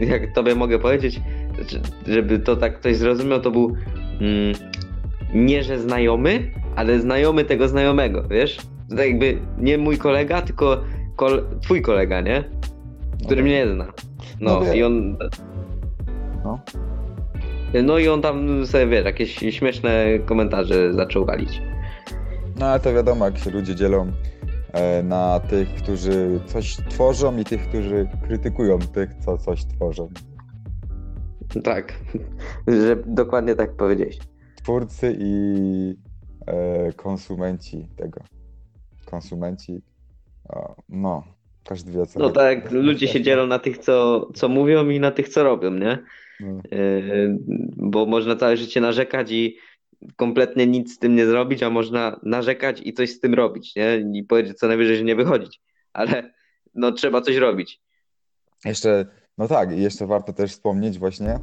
[0.00, 1.20] jak tobie mogę powiedzieć,
[2.06, 3.76] żeby to tak ktoś zrozumiał, to był
[4.20, 4.54] mm,
[5.34, 8.56] nie, że znajomy, ale znajomy tego znajomego, wiesz?
[8.90, 10.80] To tak jakby nie mój kolega, tylko
[11.62, 12.44] twój kolega, nie?
[13.24, 13.42] Który no.
[13.42, 13.92] mnie zna.
[14.40, 15.16] No, no i on.
[16.44, 16.61] No.
[17.85, 21.62] No i on tam sobie, wiesz, jakieś śmieszne komentarze zaczął walić.
[22.59, 24.12] No ale to wiadomo, jak się ludzie dzielą
[24.72, 30.09] e, na tych, którzy coś tworzą i tych, którzy krytykują tych, co coś tworzą.
[31.64, 31.92] Tak,
[32.66, 34.18] że dokładnie tak powiedziałeś.
[34.62, 35.94] Twórcy i
[36.46, 38.20] e, konsumenci tego.
[39.07, 39.83] Konsumenci
[40.88, 41.24] no,
[41.64, 42.20] każdy wie co.
[42.20, 45.70] No tak, ludzie się dzielą na tych, co, co mówią i na tych, co robią,
[45.70, 45.98] nie?
[46.40, 46.61] No.
[46.70, 47.38] Yy,
[47.76, 49.57] bo można całe życie narzekać i
[50.16, 54.04] kompletnie nic z tym nie zrobić, a można narzekać i coś z tym robić, nie?
[54.14, 55.61] I powiedzieć co najwyżej, że nie wychodzić.
[55.92, 56.33] Ale
[56.74, 57.80] no trzeba coś robić.
[58.64, 59.07] Jeszcze,
[59.38, 61.38] no tak, i jeszcze warto też wspomnieć właśnie,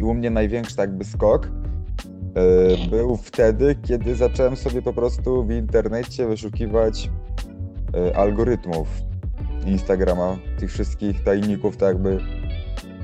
[0.00, 1.48] i u mnie największy jakby skok
[2.36, 7.23] yy, był wtedy, kiedy zacząłem sobie po prostu w internecie wyszukiwać E,
[8.14, 8.88] algorytmów
[9.66, 12.18] Instagrama, tych wszystkich tajników, tak jakby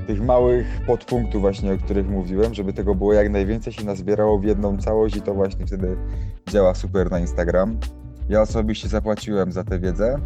[0.06, 4.44] tych małych podpunktów właśnie, o których mówiłem, żeby tego było jak najwięcej się nazbierało w
[4.44, 5.96] jedną całość i to właśnie wtedy
[6.48, 7.78] działa super na Instagram.
[8.28, 10.18] Ja osobiście zapłaciłem za tę wiedzę.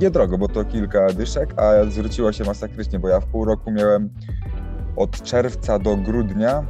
[0.00, 4.10] Niedrogo, bo to kilka dyszek, a zwróciło się masakrycznie, bo ja w pół roku miałem
[4.96, 6.64] od czerwca do grudnia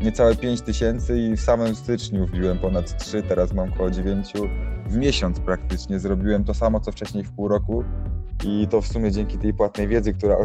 [0.00, 4.32] niecałe 5 tysięcy i w samym styczniu wbiłem ponad 3, teraz mam około 9
[4.86, 5.98] w miesiąc praktycznie.
[5.98, 7.84] Zrobiłem to samo, co wcześniej w pół roku
[8.46, 10.36] i to w sumie dzięki tej płatnej wiedzy, która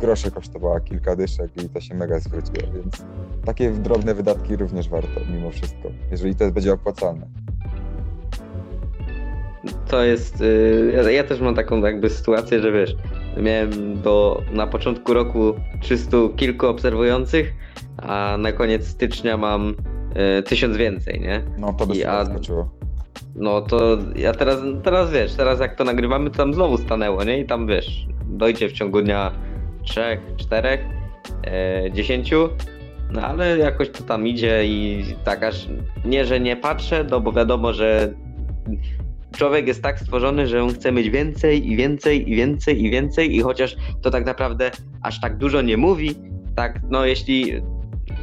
[0.00, 3.04] grosze kosztowała kilka dyszek i to się mega zwróciło, więc
[3.44, 7.26] takie drobne wydatki również warto mimo wszystko, jeżeli to będzie opłacalne.
[9.88, 12.96] To jest, y, ja, ja też mam taką jakby sytuację, że wiesz,
[13.42, 17.54] miałem do, na początku roku 300 kilku obserwujących,
[18.02, 19.74] a na koniec stycznia mam
[20.38, 21.42] y, tysiąc więcej, nie?
[21.58, 22.24] No to by się a-.
[23.34, 27.40] No to ja teraz, teraz wiesz, teraz jak to nagrywamy, to tam znowu stanęło, nie?
[27.40, 29.30] I tam wiesz, dojdzie w ciągu dnia
[29.84, 30.80] trzech, czterech,
[31.46, 32.48] e, dziesięciu,
[33.10, 35.68] no ale jakoś to tam idzie i tak aż
[36.04, 38.14] nie, że nie patrzę, no bo wiadomo, że
[39.36, 43.36] człowiek jest tak stworzony, że on chce mieć więcej i więcej i więcej i więcej
[43.36, 44.70] i chociaż to tak naprawdę
[45.02, 46.14] aż tak dużo nie mówi,
[46.56, 47.62] tak no jeśli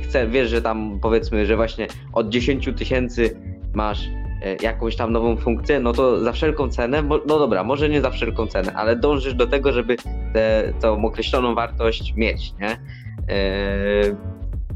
[0.04, 3.38] chce, wiesz, że tam powiedzmy, że właśnie od 10 tysięcy
[3.74, 4.08] masz
[4.42, 8.10] e, jakąś tam nową funkcję, no to za wszelką cenę, no dobra, może nie za
[8.10, 9.96] wszelką cenę, ale dążysz do tego, żeby
[10.34, 12.70] tę tą określoną wartość mieć, nie?
[12.70, 14.16] E,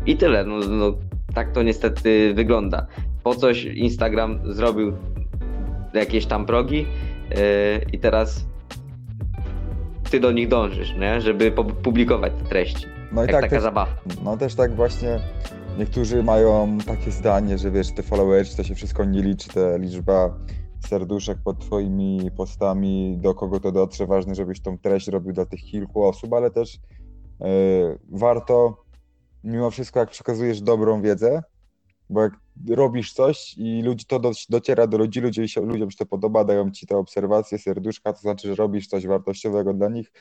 [0.06, 0.94] I tyle, no, no
[1.34, 2.88] tak to niestety wygląda.
[3.24, 4.94] Po coś Instagram zrobił
[6.00, 6.86] jakieś tam progi
[7.32, 7.38] e,
[7.94, 8.46] i teraz
[10.12, 11.22] ty do nich dążysz, nie?
[11.22, 11.52] Żeby
[11.84, 12.86] publikować te treści.
[13.12, 13.96] No i Jak tak taka też, zabawa.
[14.24, 15.20] no też tak właśnie
[15.80, 20.38] niektórzy mają takie zdanie, że wiesz, te followers to się wszystko nie liczy, ta liczba
[20.88, 25.60] serduszek pod twoimi postami, do kogo to dotrze, ważne, żebyś tą treść robił dla tych
[25.60, 26.76] kilku osób, ale też
[27.42, 27.48] e,
[28.12, 28.84] warto
[29.44, 31.44] mimo wszystko, jak przekazujesz dobrą wiedzę,
[32.10, 32.34] bo jak
[32.70, 36.44] robisz coś i ludzi to do, dociera do ludzi, ludzie się, ludziom się to podoba,
[36.44, 40.12] dają ci te obserwacje, serduszka, to znaczy, że robisz coś wartościowego dla nich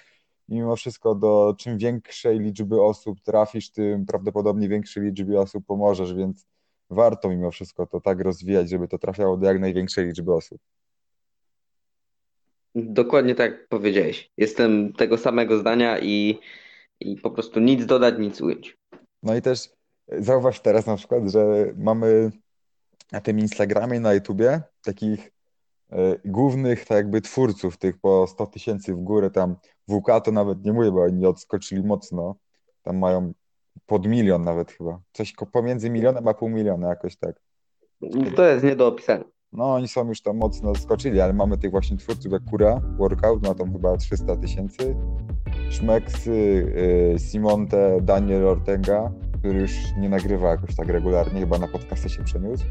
[0.49, 6.15] i mimo wszystko do czym większej liczby osób trafisz, tym prawdopodobnie większej liczbie osób pomożesz,
[6.15, 6.47] więc
[6.91, 10.61] warto mimo wszystko to tak rozwijać, żeby to trafiało do jak największej liczby osób.
[12.75, 14.31] Dokładnie tak powiedziałeś.
[14.37, 16.39] Jestem tego samego zdania i,
[17.01, 18.79] i po prostu nic dodać, nic ująć.
[19.23, 19.69] No i też
[20.23, 22.31] zauważ teraz na przykład, że mamy
[23.13, 25.33] na tym Instagramie, na YouTubie takich
[25.93, 29.57] e, głównych tak jakby twórców, tych po 100 tysięcy w górę, tam
[29.89, 32.37] WK to nawet nie mówię, bo oni odskoczyli mocno,
[32.83, 33.33] tam mają
[33.87, 37.41] pod milion nawet chyba, coś pomiędzy milionem a pół miliona jakoś tak.
[38.37, 39.25] To jest nie do opisania.
[39.53, 43.47] No oni są już tam mocno skoczyli, ale mamy tych właśnie twórców jak Kura, Workout,
[43.47, 44.97] ma tam chyba 300 tysięcy,
[45.71, 49.13] Szmeksy, y, Simonte, Daniel Ortega,
[49.45, 52.65] który już nie nagrywa jakoś tak regularnie, chyba na podcasty się przeniósł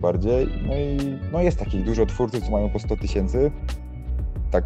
[0.00, 0.48] bardziej.
[0.66, 3.50] No i no jest takich dużo twórców, co mają po 100 tysięcy,
[4.50, 4.64] tak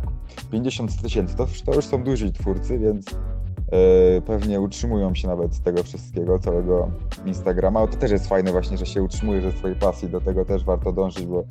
[0.50, 5.60] 50 tysięcy, to, to już są duzi twórcy, więc y, pewnie utrzymują się nawet z
[5.60, 6.90] tego wszystkiego, całego
[7.26, 7.86] Instagrama.
[7.86, 10.92] To też jest fajne właśnie, że się utrzymuje ze swojej pasji, do tego też warto
[10.92, 11.44] dążyć, bo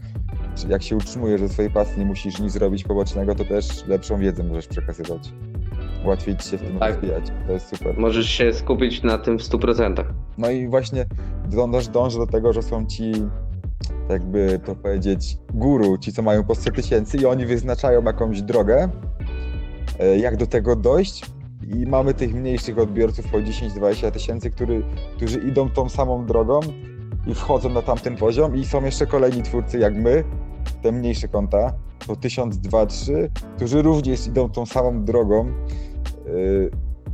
[0.68, 4.44] jak się utrzymujesz ze swojej pasji, nie musisz nic robić pobocznego, to też lepszą wiedzę
[4.44, 5.34] możesz przekazywać.
[6.06, 6.94] Łatwiej ci się w tym Tak.
[6.94, 7.24] rozwijać.
[7.48, 7.98] To jest super.
[7.98, 10.04] Możesz się skupić na tym w 100%.
[10.38, 11.06] No i właśnie
[11.46, 13.12] dąż, dążę do tego, że są ci,
[14.10, 18.90] jakby to powiedzieć, guru, ci co mają po 100 tysięcy i oni wyznaczają jakąś drogę,
[20.00, 21.26] e, jak do tego dojść
[21.76, 24.84] i mamy tych mniejszych odbiorców po 10-20 tysięcy, który,
[25.18, 26.60] którzy idą tą samą drogą
[27.28, 30.24] i wchodzą na tamten poziom i są jeszcze kolejni twórcy jak my,
[30.82, 31.74] te mniejsze konta,
[32.08, 35.46] po 1000, 2, 3, którzy również idą tą samą drogą,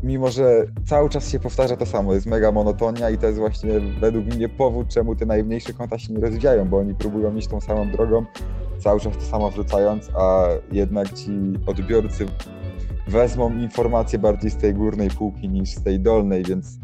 [0.04, 3.80] mimo że cały czas się powtarza to samo, jest mega monotonia i to jest właśnie
[3.80, 7.62] według mnie powód, czemu te najmniejsze konta się nie rozwijają, bo oni próbują iść tą
[7.62, 8.26] samą drogą,
[8.80, 11.32] cały czas to samo wrzucając, a jednak ci
[11.68, 12.26] odbiorcy
[13.08, 16.80] wezmą informacje bardziej z tej górnej półki niż z tej dolnej, więc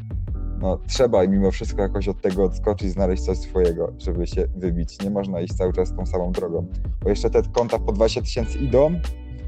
[0.60, 5.04] no, trzeba mimo wszystko jakoś od tego odskoczyć, znaleźć coś swojego, żeby się wybić.
[5.04, 6.67] Nie można iść cały czas tą samą drogą,
[7.04, 9.00] bo jeszcze te konta po 20 tysięcy idą,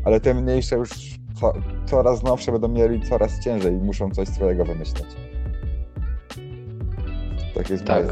[0.07, 0.89] ale te mniejsze już
[1.39, 1.53] co,
[1.85, 5.05] coraz nowsze będą mieli coraz ciężej i muszą coś swojego wymyśleć.
[7.55, 8.03] Tak jest Tak.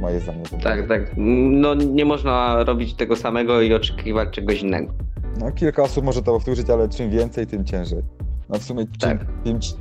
[0.00, 0.62] moje, zdanie- moje zdanie.
[0.62, 1.14] Tak, tak.
[1.16, 4.92] No nie można robić tego samego i oczekiwać czegoś innego.
[5.40, 8.02] No, kilka osób może to powtórzyć, ale czym więcej, tym ciężej.
[8.48, 9.26] No w sumie czym, Tak.
[9.44, 9.74] tym, ci-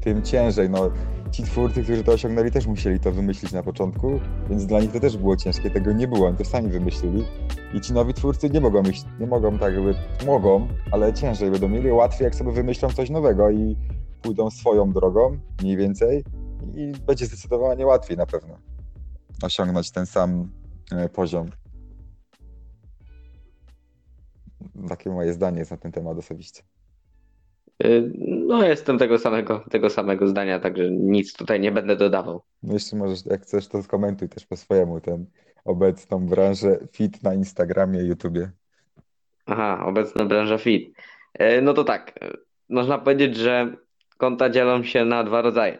[0.00, 0.70] tym ciężej.
[0.70, 0.90] No,
[1.30, 5.00] ci twórcy, którzy to osiągnęli, też musieli to wymyślić na początku, więc dla nich to
[5.00, 5.70] też było ciężkie.
[5.70, 7.24] Tego nie było, oni to sami wymyślili.
[7.74, 9.94] I ci nowi twórcy nie mogą iść, nie mogą tak jakby,
[10.26, 13.76] mogą, ale ciężej będą mieli, łatwiej jak sobie wymyślą coś nowego i
[14.22, 16.24] pójdą swoją drogą, mniej więcej,
[16.74, 18.58] i będzie zdecydowanie łatwiej na pewno
[19.42, 20.50] osiągnąć ten sam
[20.92, 21.46] e, poziom.
[24.88, 26.62] Takie moje zdanie jest na ten temat osobiście.
[27.84, 28.12] Y,
[28.46, 32.42] No, jestem tego samego, tego samego zdania, także nic tutaj nie będę dodawał.
[32.62, 35.26] No jeszcze możesz, jak chcesz, to skomentuj też po swojemu ten
[35.64, 38.50] obecną branżę fit na Instagramie, YouTubie.
[39.46, 40.96] Aha, obecna branża fit.
[41.40, 42.36] Y, No to tak, y,
[42.68, 43.76] można powiedzieć, że
[44.16, 45.78] konta dzielą się na dwa rodzaje.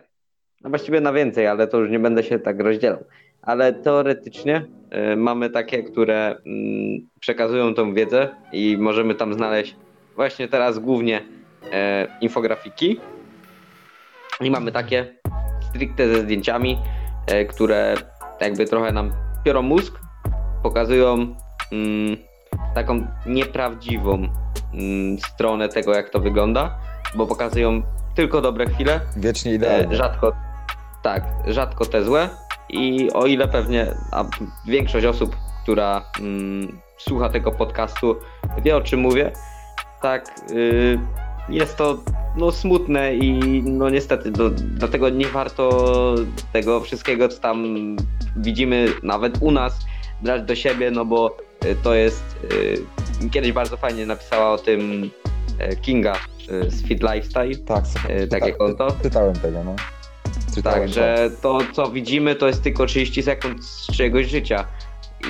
[0.63, 3.05] No właściwie na więcej, ale to już nie będę się tak rozdzielał.
[3.43, 4.67] Ale teoretycznie
[5.13, 9.77] y, mamy takie, które mm, przekazują tą wiedzę i możemy tam znaleźć
[10.17, 11.21] właśnie teraz głównie
[11.73, 13.01] e, infografiki.
[14.41, 15.15] I mamy takie
[15.61, 16.79] stricte ze zdjęciami,
[17.27, 17.95] e, które
[18.41, 20.01] jakby trochę nam piorą mózg,
[20.63, 21.13] pokazują
[21.73, 22.17] mm,
[22.75, 24.29] taką nieprawdziwą
[24.75, 26.79] mm, stronę tego, jak to wygląda,
[27.15, 27.83] bo pokazują
[28.15, 29.97] tylko dobre chwile, Wiecznie e, idealnie.
[29.97, 30.33] rzadko,
[31.03, 32.29] tak, rzadko te złe
[32.69, 34.25] i o ile pewnie a
[34.67, 38.17] większość osób, która mm, słucha tego podcastu
[38.63, 39.33] wie o czym mówię,
[40.03, 40.99] tak y,
[41.49, 41.99] jest to
[42.37, 46.15] no, smutne i no niestety do, dlatego nie warto
[46.53, 47.67] tego wszystkiego, co tam
[48.37, 49.79] widzimy nawet u nas,
[50.23, 52.25] brać do siebie, no bo y, to jest
[53.25, 55.11] y, kiedyś bardzo fajnie napisała o tym
[55.73, 56.13] y, Kinga
[56.69, 58.89] z Fit Lifestyle, Tak, y, takie czyta- konto.
[59.03, 59.77] Czytałem tego, no.
[60.55, 64.65] Czytałem Tak, że to co widzimy to jest tylko 30 sekund z czyjegoś życia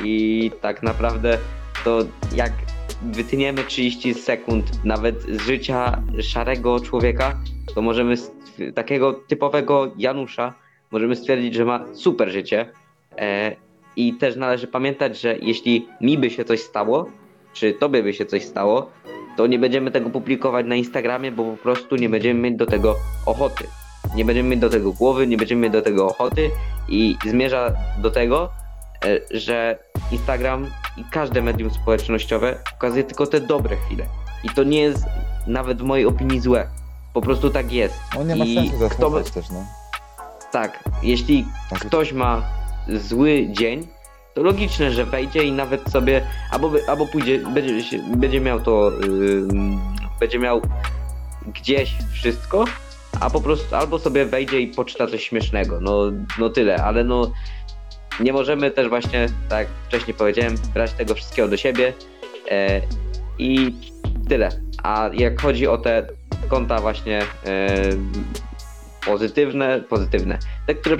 [0.05, 1.38] i tak naprawdę
[1.85, 1.98] to
[2.35, 2.53] jak
[3.02, 7.38] wytniemy 30 sekund nawet z życia szarego człowieka,
[7.74, 8.14] to możemy
[8.74, 10.54] takiego typowego Janusza
[10.94, 12.70] możemy stwierdzić, że ma super życie.
[13.18, 13.57] E,
[13.96, 17.11] i też należy pamiętać, że jeśli mi by się coś stało,
[17.52, 18.90] czy tobie by się coś stało,
[19.37, 22.94] to nie będziemy tego publikować na Instagramie, bo po prostu nie będziemy mieć do tego
[23.26, 23.64] ochoty.
[24.16, 26.50] Nie będziemy mieć do tego głowy, nie będziemy mieć do tego ochoty
[26.88, 28.50] i zmierza do tego,
[29.04, 29.78] e, że
[30.12, 34.07] Instagram i każde medium społecznościowe pokazuje tylko te dobre chwile.
[34.44, 35.04] I to nie jest
[35.46, 36.68] nawet w mojej opinii złe.
[37.14, 37.94] Po prostu tak jest.
[38.14, 39.64] No nie ma I sensu kto by- też, no.
[40.52, 42.42] Tak, jeśli Tak, ktoś ma
[42.88, 43.87] zły dzień,
[44.35, 49.80] to logiczne, że wejdzie i nawet sobie, albo, albo pójdzie, będzie, będzie miał to, ym,
[50.20, 50.61] będzie miał
[51.46, 52.64] gdzieś wszystko,
[53.20, 56.00] a po prostu albo sobie wejdzie i poczyta coś śmiesznego, no,
[56.38, 57.30] no tyle, ale no
[58.20, 61.92] nie możemy też właśnie, tak wcześniej powiedziałem, brać tego wszystkiego do siebie
[62.50, 62.81] e,
[63.38, 63.74] i
[64.29, 64.48] tyle.
[64.83, 66.07] A jak chodzi o te
[66.48, 67.77] konta właśnie e,
[69.07, 70.96] pozytywne, pozytywne, te, które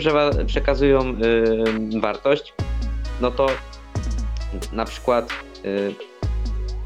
[0.47, 1.17] przekazują
[1.95, 2.55] y, wartość,
[3.21, 3.47] no to
[4.73, 5.33] na przykład
[5.65, 5.95] y,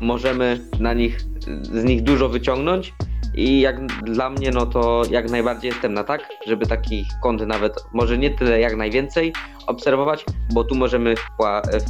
[0.00, 1.20] możemy na nich,
[1.62, 2.94] z nich dużo wyciągnąć
[3.38, 7.84] i jak dla mnie, no to jak najbardziej jestem na tak, żeby takich kont nawet,
[7.92, 9.32] może nie tyle jak najwięcej
[9.66, 11.14] obserwować, bo tu możemy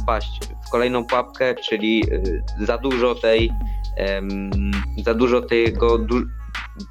[0.01, 3.51] wpaść w kolejną pułapkę, czyli y, za dużo tej,
[5.05, 6.27] za dużo tego, du-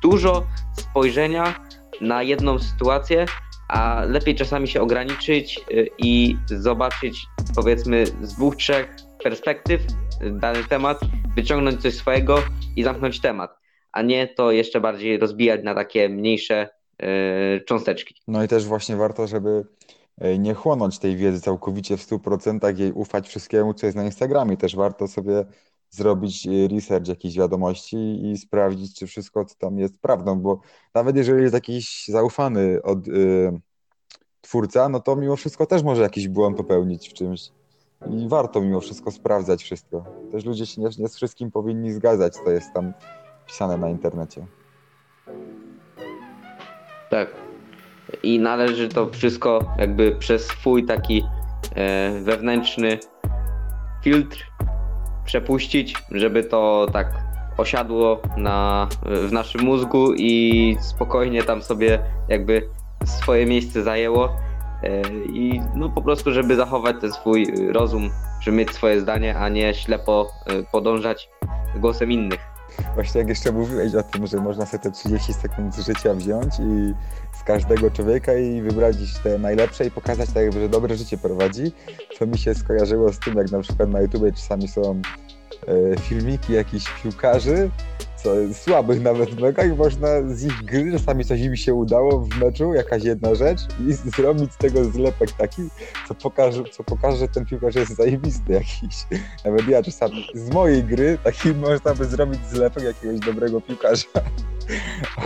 [0.03, 1.55] dużo spojrzenia
[2.01, 3.27] na jedną sytuację,
[3.69, 9.83] a lepiej czasami się ograniczyć y, i zobaczyć powiedzmy z dwóch, trzech perspektyw
[10.33, 11.01] dany temat,
[11.37, 12.43] wyciągnąć coś swojego
[12.77, 13.59] i zamknąć temat,
[13.99, 16.69] a nie to jeszcze bardziej rozbijać na takie mniejsze
[17.03, 18.15] y, cząsteczki.
[18.29, 19.65] No i też właśnie warto, żeby
[20.19, 24.57] e, nie chłonąć tej wiedzy całkowicie w 100%, jej ufać wszystkiemu, co jest na Instagramie.
[24.57, 25.45] Też warto sobie
[25.91, 30.61] zrobić e, research jakichś wiadomości i sprawdzić, czy wszystko, co tam jest prawdą, bo
[30.95, 33.61] nawet jeżeli jest jakiś zaufany od y,
[34.41, 37.51] twórca, no to mimo wszystko też może jakiś błąd popełnić w czymś.
[38.11, 40.05] I warto mimo wszystko sprawdzać wszystko.
[40.33, 42.93] Też ludzie się nie, nie z wszystkim powinni zgadzać, co jest tam
[43.49, 44.47] pisane na internecie.
[47.11, 47.29] Tak.
[48.23, 51.25] I należy to wszystko jakby przez swój taki
[51.75, 52.99] e, wewnętrzny
[54.03, 54.47] filtr
[55.25, 57.07] przepuścić, żeby to tak
[57.57, 62.69] osiadło na, w naszym mózgu i spokojnie tam sobie jakby
[63.05, 64.37] swoje miejsce zajęło.
[64.83, 69.49] E, I no po prostu, żeby zachować ten swój rozum, żeby mieć swoje zdanie, a
[69.49, 71.29] nie ślepo e, podążać
[71.77, 72.48] głosem innych.
[72.95, 76.95] Właśnie jak jeszcze mówiłeś o tym, że można sobie te 30 sekund życia wziąć i
[77.41, 81.73] z każdego człowieka i wybrać te najlepsze i pokazać tak, jakby, że dobre życie prowadzi,
[82.19, 85.03] to mi się skojarzyło z tym, jak na przykład na YouTube czasami są
[85.69, 87.71] e, filmiki jakichś piłkarzy,
[88.23, 92.39] co słabych nawet mega i można z ich gry, czasami coś im się udało w
[92.41, 93.59] meczu, jakaś jedna rzecz
[93.89, 95.63] i zrobić z tego zlepek taki,
[96.09, 98.97] co pokaże, co pokaże, że ten piłkarz jest zajebisty jakiś.
[99.45, 104.07] Nawet ja czasami z mojej gry taki można by zrobić zlepek jakiegoś dobrego piłkarza.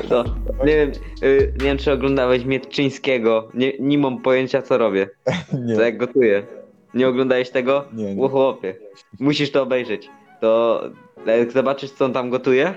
[0.08, 0.24] To,
[0.64, 3.48] nie, wiem, y, nie wiem, czy oglądałeś Mietczyńskiego.
[3.54, 5.08] Nie, nie mam pojęcia, co robię.
[5.66, 6.46] Nie, To jak gotuję.
[6.94, 7.84] Nie oglądałeś tego?
[7.92, 8.22] nie, nie.
[8.22, 8.74] O chłopie,
[9.20, 10.10] musisz to obejrzeć.
[10.42, 10.82] To
[11.26, 12.74] jak zobaczysz, co on tam gotuje,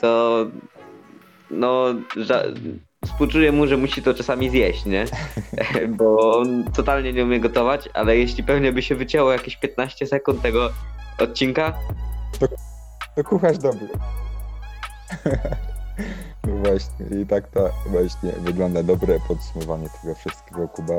[0.00, 0.38] to
[1.50, 1.84] no
[2.16, 2.54] ża-
[3.06, 5.04] współczuję mu, że musi to czasami zjeść, nie?
[5.98, 10.42] Bo on totalnie nie umie gotować, ale jeśli pewnie by się wycięło jakieś 15 sekund
[10.42, 10.70] tego
[11.18, 11.74] odcinka,
[13.16, 13.88] To kucharz dobry.
[16.46, 20.94] No właśnie, i tak to właśnie wygląda dobre podsumowanie tego wszystkiego, Kuba,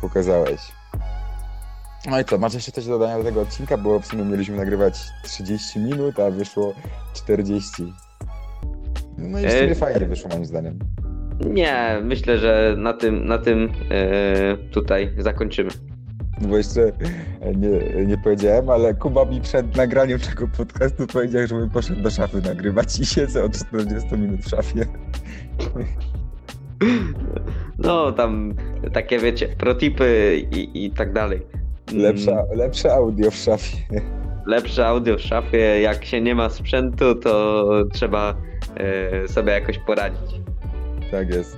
[0.00, 0.60] pokazałeś.
[2.10, 3.76] No i co, masz jeszcze coś do dodania do tego odcinka?
[3.76, 6.74] Bo w sumie mieliśmy nagrywać 30 minut, a wyszło
[7.14, 7.92] 40.
[9.18, 10.78] No i w sumie E, fajnie wyszło moim zdaniem.
[11.40, 15.70] nie, myślę, że na tym, na tym e, tutaj zakończymy.
[16.40, 16.92] No bo jeszcze
[17.56, 22.40] nie, nie powiedziałem, ale Kuba mi przed nagraniem tego podcastu powiedział, żebym poszedł do szafy
[22.40, 24.86] nagrywać i siedzę od 40 minut w szafie.
[27.78, 28.54] No, tam
[28.92, 31.42] takie wiecie, protipy i, i tak dalej.
[31.92, 33.76] Mm, Lepsza, lepsze audio w szafie.
[34.46, 35.58] lepsze audio w szafie.
[35.80, 38.34] Jak się nie ma sprzętu, to trzeba
[38.76, 40.40] e, sobie jakoś poradzić.
[41.10, 41.56] Tak jest.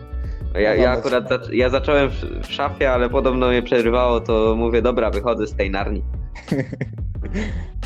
[0.54, 2.14] Ja, No, ja mamy akurat zac- ja zacząłem w,
[2.46, 6.02] w szafie, ale podobno mnie przerywało, to mówię, dobra, wychodzę z tej narni.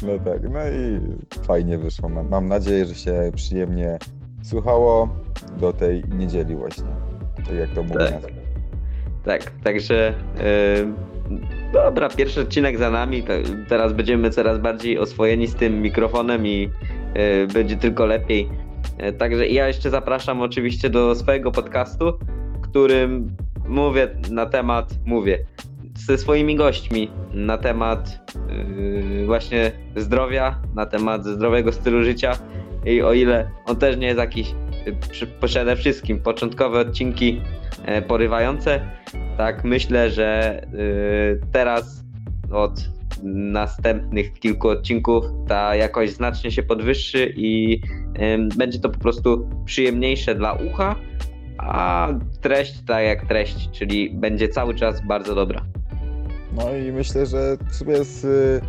[0.03, 1.01] No tak, no i
[1.47, 2.09] fajnie wyszło.
[2.09, 3.99] Mam, mam nadzieję, że się przyjemnie
[4.43, 5.09] słuchało
[5.61, 6.85] do tej niedzieli właśnie.
[7.37, 7.99] Tak jak to mówię.
[7.99, 8.33] Tak.
[9.25, 10.13] Tak, także e,
[11.73, 13.23] dobra, pierwszy odcinek za nami.
[13.23, 16.71] Te, teraz będziemy coraz bardziej oswojeni z tym mikrofonem i
[17.15, 18.49] e, będzie tylko lepiej.
[18.99, 22.13] E, także ja jeszcze zapraszam oczywiście do swojego podcastu,
[22.63, 23.37] którym
[23.69, 25.39] mówię na temat, mówię
[26.07, 32.33] ze swoimi gośćmi na temat yy, właśnie zdrowia, na temat zdrowego stylu życia
[32.85, 34.55] i o ile on też nie jest jakiś
[35.41, 37.41] przede wszystkim początkowe odcinki
[37.85, 38.81] e, porywające,
[39.37, 42.05] tak myślę, że yy, teraz
[42.53, 42.91] od
[43.33, 47.81] następnych kilku odcinków ta jakość znacznie się podwyższy i
[48.35, 50.97] ym, będzie to po prostu przyjemniejsze dla ucha,
[51.59, 52.09] a
[52.41, 55.65] treść tak jak treść, czyli będzie cały czas bardzo dobra.
[56.53, 58.61] No i myślę, że sobie z y,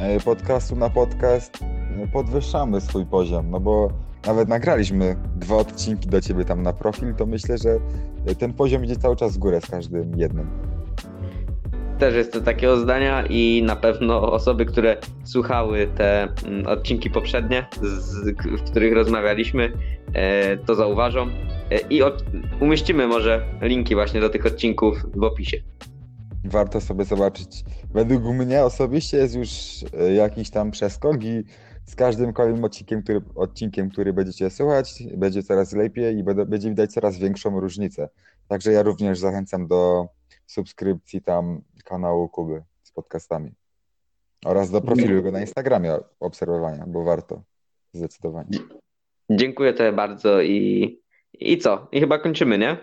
[0.00, 1.58] e, podcastu na podcast
[2.04, 3.92] y, podwyższamy swój poziom, no bo
[4.26, 7.78] nawet nagraliśmy dwa odcinki do ciebie tam na profil, to myślę, że
[8.38, 10.46] ten poziom idzie cały czas w górę z każdym jednym.
[11.98, 18.30] Też jestem takiego zdania i na pewno osoby, które słuchały te mm, odcinki poprzednie, z,
[18.60, 19.72] w których rozmawialiśmy,
[20.14, 21.26] e, to zauważą.
[21.70, 22.24] E, I od,
[22.60, 25.56] umieścimy może linki właśnie do tych odcinków w opisie.
[26.44, 27.64] Warto sobie zobaczyć.
[27.94, 29.50] Według mnie osobiście jest już
[29.82, 31.44] y, jakiś tam przeskok i
[31.86, 36.92] z każdym kolejnym odcinkiem, który, odcinkiem, który będziecie słuchać, będzie coraz lepiej i będzie widać
[36.92, 38.08] coraz większą różnicę.
[38.48, 40.08] Także ja również zachęcam do
[40.46, 43.52] subskrypcji tam kanału Kuby z podcastami.
[44.44, 47.42] Oraz do profilu jego na Instagramie obserwowania, bo warto.
[47.92, 48.58] Zdecydowanie.
[49.30, 51.00] Dziękuję Tobie bardzo i,
[51.32, 51.88] i co?
[51.92, 52.76] I chyba kończymy, nie?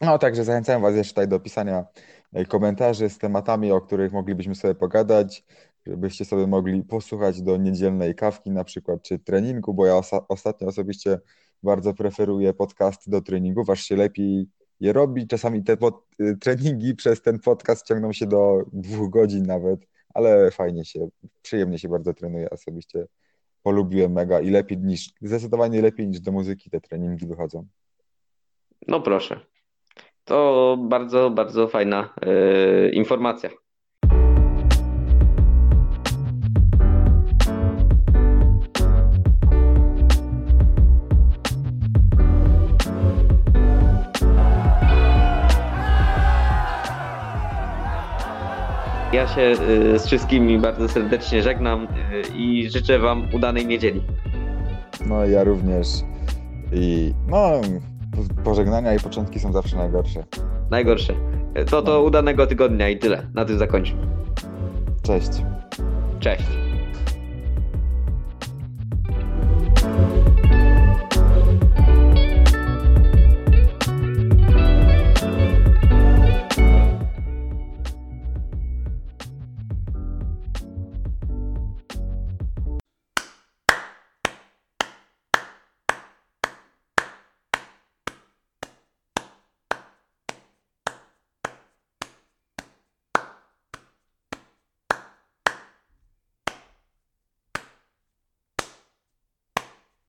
[0.00, 1.84] No, także zachęcam Was jeszcze tutaj do pisania
[2.32, 5.44] e, komentarzy z tematami, o których moglibyśmy sobie pogadać,
[5.86, 10.68] żebyście sobie mogli posłuchać do niedzielnej kawki na przykład, czy treningu, bo ja osa- ostatnio
[10.68, 11.18] osobiście
[11.62, 14.48] bardzo preferuję podcasty do treningów, aż się lepiej
[14.80, 15.26] je robi.
[15.26, 19.80] Czasami te pod, y, treningi przez ten podcast ciągną się do dwóch godzin nawet,
[20.14, 21.08] ale fajnie się,
[21.42, 23.06] przyjemnie się bardzo trenuje osobiście.
[23.62, 27.66] Polubiłem mega i lepiej niż, zdecydowanie lepiej niż do muzyki te treningi wychodzą.
[28.88, 29.40] No proszę.
[30.24, 33.50] To bardzo, bardzo fajna e, informacja.
[49.20, 54.02] Ja się e, z wszystkimi bardzo serdecznie żegnam e, i życzę Wam udanej niedzieli.
[55.06, 55.88] No ja również.
[56.72, 57.60] I no,
[58.44, 60.24] pożegnania i początki są zawsze najgorsze.
[60.70, 61.14] Najgorsze.
[61.70, 63.26] To to udanego tygodnia i tyle.
[63.34, 63.98] Na tym zakończmy.
[65.02, 65.30] Cześć.
[66.20, 66.69] Cześć.